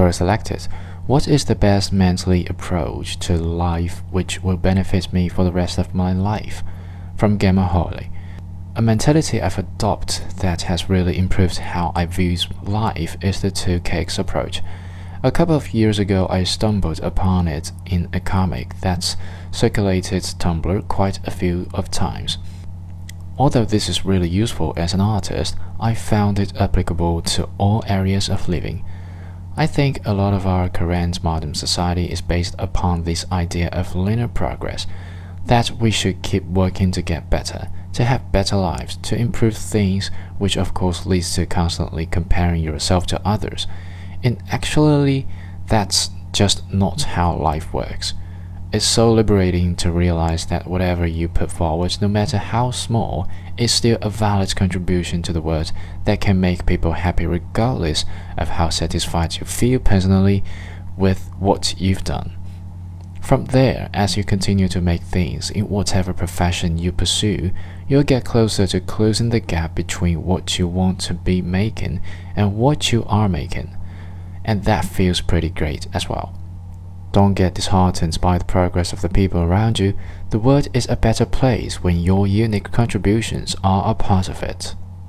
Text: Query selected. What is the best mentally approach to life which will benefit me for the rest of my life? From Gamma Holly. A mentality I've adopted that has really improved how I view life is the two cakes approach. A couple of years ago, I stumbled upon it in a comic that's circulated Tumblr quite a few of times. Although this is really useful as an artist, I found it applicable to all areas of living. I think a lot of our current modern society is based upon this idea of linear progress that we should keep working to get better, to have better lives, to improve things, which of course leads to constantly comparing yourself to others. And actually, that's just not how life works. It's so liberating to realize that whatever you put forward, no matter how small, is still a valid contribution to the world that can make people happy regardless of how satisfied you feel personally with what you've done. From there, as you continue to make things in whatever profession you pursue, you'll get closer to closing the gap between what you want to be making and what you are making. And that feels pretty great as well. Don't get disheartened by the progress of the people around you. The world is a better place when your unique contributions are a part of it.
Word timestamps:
Query 0.00 0.14
selected. 0.14 0.66
What 1.06 1.28
is 1.28 1.44
the 1.44 1.54
best 1.54 1.92
mentally 1.92 2.46
approach 2.46 3.18
to 3.18 3.36
life 3.36 4.02
which 4.10 4.42
will 4.42 4.56
benefit 4.56 5.12
me 5.12 5.28
for 5.28 5.44
the 5.44 5.52
rest 5.52 5.76
of 5.76 5.94
my 5.94 6.14
life? 6.14 6.62
From 7.18 7.36
Gamma 7.36 7.66
Holly. 7.66 8.10
A 8.76 8.80
mentality 8.80 9.42
I've 9.42 9.58
adopted 9.58 10.24
that 10.38 10.62
has 10.62 10.88
really 10.88 11.18
improved 11.18 11.58
how 11.58 11.92
I 11.94 12.06
view 12.06 12.34
life 12.62 13.18
is 13.20 13.42
the 13.42 13.50
two 13.50 13.78
cakes 13.80 14.18
approach. 14.18 14.62
A 15.22 15.30
couple 15.30 15.54
of 15.54 15.74
years 15.74 15.98
ago, 15.98 16.26
I 16.30 16.44
stumbled 16.44 17.00
upon 17.00 17.46
it 17.46 17.70
in 17.84 18.08
a 18.14 18.20
comic 18.20 18.80
that's 18.80 19.18
circulated 19.50 20.22
Tumblr 20.22 20.88
quite 20.88 21.20
a 21.26 21.30
few 21.30 21.68
of 21.74 21.90
times. 21.90 22.38
Although 23.36 23.66
this 23.66 23.90
is 23.90 24.06
really 24.06 24.30
useful 24.30 24.72
as 24.78 24.94
an 24.94 25.02
artist, 25.02 25.56
I 25.78 25.92
found 25.92 26.38
it 26.38 26.56
applicable 26.58 27.20
to 27.36 27.50
all 27.58 27.84
areas 27.86 28.30
of 28.30 28.48
living. 28.48 28.82
I 29.60 29.66
think 29.66 30.00
a 30.06 30.14
lot 30.14 30.32
of 30.32 30.46
our 30.46 30.70
current 30.70 31.22
modern 31.22 31.52
society 31.52 32.06
is 32.06 32.22
based 32.22 32.54
upon 32.58 33.04
this 33.04 33.26
idea 33.30 33.68
of 33.68 33.94
linear 33.94 34.26
progress 34.26 34.86
that 35.44 35.72
we 35.72 35.90
should 35.90 36.22
keep 36.22 36.44
working 36.44 36.90
to 36.92 37.02
get 37.02 37.28
better, 37.28 37.68
to 37.92 38.04
have 38.04 38.32
better 38.32 38.56
lives, 38.56 38.96
to 38.96 39.18
improve 39.18 39.54
things, 39.54 40.10
which 40.38 40.56
of 40.56 40.72
course 40.72 41.04
leads 41.04 41.34
to 41.34 41.44
constantly 41.44 42.06
comparing 42.06 42.62
yourself 42.62 43.06
to 43.08 43.20
others. 43.22 43.66
And 44.22 44.42
actually, 44.50 45.26
that's 45.66 46.08
just 46.32 46.72
not 46.72 47.02
how 47.02 47.36
life 47.36 47.70
works. 47.74 48.14
It's 48.72 48.86
so 48.86 49.12
liberating 49.12 49.74
to 49.76 49.90
realize 49.90 50.46
that 50.46 50.68
whatever 50.68 51.04
you 51.04 51.28
put 51.28 51.50
forward, 51.50 51.98
no 52.00 52.06
matter 52.06 52.38
how 52.38 52.70
small, 52.70 53.26
is 53.58 53.72
still 53.72 53.98
a 54.00 54.08
valid 54.08 54.54
contribution 54.54 55.22
to 55.22 55.32
the 55.32 55.42
world 55.42 55.72
that 56.04 56.20
can 56.20 56.38
make 56.38 56.66
people 56.66 56.92
happy 56.92 57.26
regardless 57.26 58.04
of 58.38 58.50
how 58.50 58.68
satisfied 58.68 59.38
you 59.38 59.44
feel 59.44 59.80
personally 59.80 60.44
with 60.96 61.32
what 61.40 61.80
you've 61.80 62.04
done. 62.04 62.36
From 63.20 63.46
there, 63.46 63.90
as 63.92 64.16
you 64.16 64.22
continue 64.22 64.68
to 64.68 64.80
make 64.80 65.02
things 65.02 65.50
in 65.50 65.68
whatever 65.68 66.12
profession 66.12 66.78
you 66.78 66.92
pursue, 66.92 67.50
you'll 67.88 68.04
get 68.04 68.24
closer 68.24 68.68
to 68.68 68.80
closing 68.80 69.30
the 69.30 69.40
gap 69.40 69.74
between 69.74 70.22
what 70.22 70.60
you 70.60 70.68
want 70.68 71.00
to 71.00 71.14
be 71.14 71.42
making 71.42 72.02
and 72.36 72.54
what 72.54 72.92
you 72.92 73.04
are 73.06 73.28
making. 73.28 73.76
And 74.44 74.62
that 74.62 74.84
feels 74.84 75.20
pretty 75.20 75.50
great 75.50 75.88
as 75.92 76.08
well. 76.08 76.36
Don't 77.12 77.34
get 77.34 77.54
disheartened 77.54 78.20
by 78.20 78.38
the 78.38 78.44
progress 78.44 78.92
of 78.92 79.00
the 79.00 79.08
people 79.08 79.40
around 79.40 79.78
you. 79.78 79.94
The 80.30 80.38
world 80.38 80.68
is 80.72 80.88
a 80.88 80.96
better 80.96 81.26
place 81.26 81.82
when 81.82 81.98
your 81.98 82.26
unique 82.26 82.70
contributions 82.70 83.56
are 83.64 83.90
a 83.90 83.94
part 83.94 84.28
of 84.28 84.42
it. 84.42 84.76